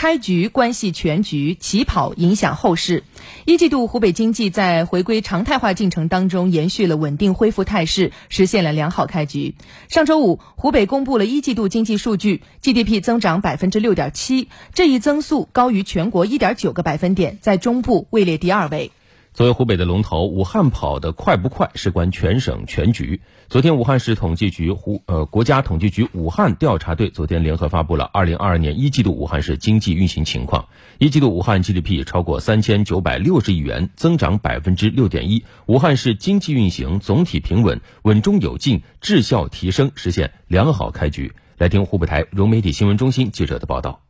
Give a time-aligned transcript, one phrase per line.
[0.00, 3.04] 开局关系全局，起跑影响后市。
[3.44, 9.54] 一季度湖北经济在回归常态化进程当中延续了稳定恢复态势，实现了良好开局。
[9.90, 18.92] 上周五，湖北公布了一季度经济数据，GDP 增长百分之六点七，这一增速高于全国一点九个百分点，在中部位列第二位。
[19.32, 23.20] 作为湖北的龙头，武汉跑得快不快，事关全省全局。
[23.48, 30.68] 昨天，武汉市统计局湖呃国家统计局武汉调查队昨天联合发布了二零二二年一季度武汉市经济运行情况。
[30.98, 35.44] 一季度武汉 GDP 超过三千九百六十亿元，增长百分之六点一。
[35.66, 41.32] 武汉市经济运行总体平稳，稳中有进，质效提升，实现良好开局。
[41.56, 44.09] 来听湖北台融媒体新闻中心记者的报道。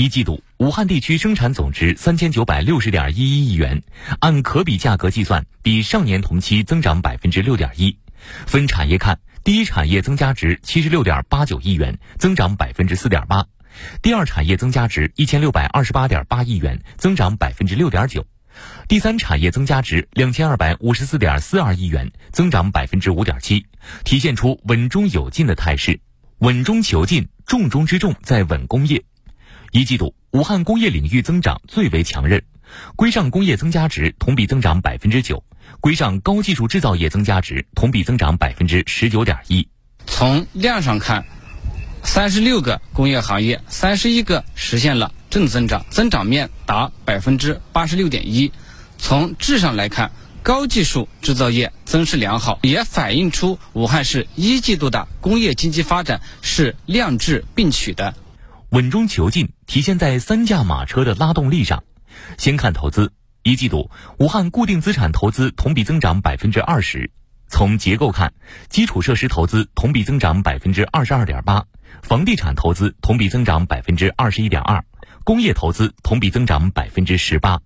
[0.00, 3.82] 一季度，武汉地区生产总值三千九百六十点一一亿元，
[4.20, 7.98] 按可比价格计算，比上年同期增长百分之六点一。
[8.46, 13.42] 分产业看，第一产业增加值七十六点八九亿元，增长百分之四点八；
[14.00, 18.22] 第二产业增加值一千六百二十八点八亿元，增长百分之六点九；
[18.88, 23.66] 第三产业增加值两千二百五十四点四二亿元，增长百分之五点七，
[24.04, 26.00] 体现出稳中有进的态势。
[26.38, 29.04] 稳中求进，重中之重在稳工业。
[29.72, 32.42] 一季度，武汉工业领域增长最为强韧，
[32.96, 35.44] 规上工业增加值同比增长百分之九，
[35.78, 39.68] 规上高技术制造业增加值同比增长百分之十九点一。
[40.06, 41.24] 从量上看，
[42.02, 48.50] 三十六个工业行业，三十一个实现了正增长，增长面达百分之八十六点一。
[48.98, 50.10] 从质上来看，
[50.42, 58.16] 高技术制造业增势良好，也反映出武汉市一季度的工业经济发展是量质并取的。
[58.70, 61.82] 稳中求进体现在三驾马车的拉动力上。
[62.38, 63.12] 先看投资，
[63.42, 67.10] 一季度武汉固定资产投资同比增长百分之二十。
[67.48, 68.32] 从结构看，
[68.68, 71.64] 基础设施投资同比增长百分之二十二点八，
[72.02, 74.84] 房地产投资同比增长百分之二十一点二，
[75.24, 77.60] 工业投资同比增长百分之十八。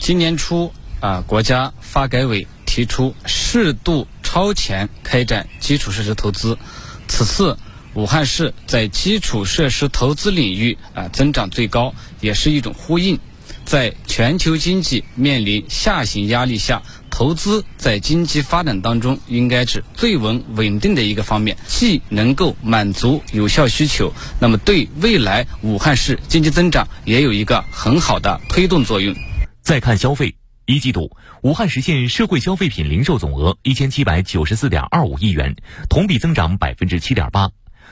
[0.00, 6.58] 今年初啊，国家发改委提出适度超前开展基础设施投资，
[7.06, 7.56] 此次。
[7.94, 13.18] 武汉市在基础设施投资领域啊增长最高，也是一种呼应。
[13.64, 29.14] 在全球经济面临下行压力下，投资在经济发展当中应该是最稳稳定的一个方面，既能够满足有效需求，那么对未来武汉市经济增长也有一个很好的推动作用。
[29.62, 30.34] 再看消费，
[30.66, 35.54] 一季度武汉实现社会消费品零售总额一千七百九十四点二五亿元，
[35.88, 37.50] 同比增长百分之七点八。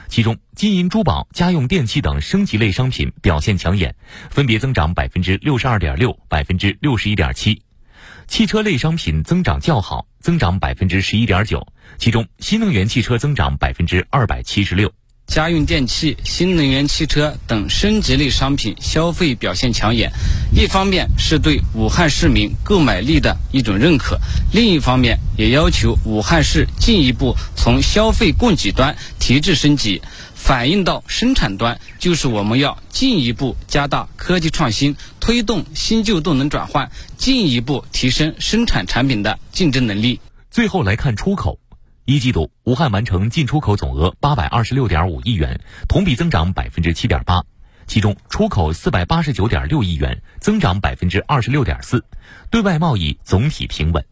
[0.08, 3.94] 其中，金银珠宝、家用电器等升级类商品表现抢眼，
[4.30, 7.60] 分别增长百分之六十二点六、百分之六十一点七；
[8.26, 11.66] 汽车类商品增长较好，增长百分之十一点九，
[11.98, 14.90] 其中新能源汽车增长百分之二百七十六。
[15.28, 20.10] 家用电器、新能源汽车等升级类商品消费表现抢眼，
[20.54, 24.18] 一方面是对武汉市民购买力的一种认可，
[24.52, 30.00] 另一方面也要求武汉市进一步从消费供给端提质升级，
[30.34, 40.18] 反映到生产端，就是我们要进一步加大科技创新，推动新旧动能转换，进一步提升生产产品的竞争能力。
[40.50, 41.58] 最后来看出口。
[42.10, 45.60] 一季度，武汉完成进出口总额八百二十六点五亿元，
[45.90, 47.44] 同比增长百分之七点八，
[47.86, 52.02] 其中出口四百八十九点六亿元，增长百分之二十六点四，
[52.50, 54.02] 对外贸易总体平稳。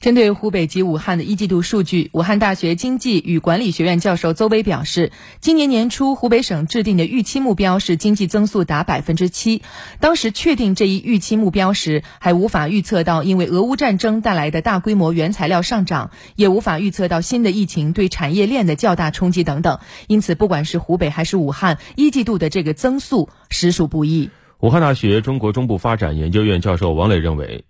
[0.00, 9.62] 针对湖北及武汉的一季度数据，武汉大学经济与管理学院教授邹威表示，今年年初湖北省制定的预期目标是经济增速达百分之七。
[9.98, 19.80] 当时确定这一预期目标时，还无法预测到因为俄乌战争带来的大规模原材料上涨，也无法预测到新的疫情对产业链的较大冲击等等。
[20.08, 24.30] 因此，不管是湖北还是武汉，一季度的这个增速实属不易。
[24.60, 27.64] 武汉大学中国中部发展研究院教授王磊认为。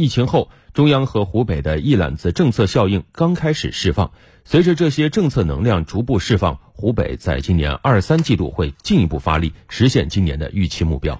[0.00, 4.10] 疫情后，中央和湖北的一揽子政策效应刚开始释放。
[4.44, 11.18] 随着这些政策能量逐步释放，湖北在今年二三季度会进一步发力，实现今年的预期目标。